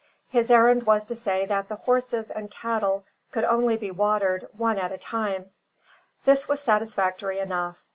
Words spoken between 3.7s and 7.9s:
be watered one at a time. This was satisfactory enough.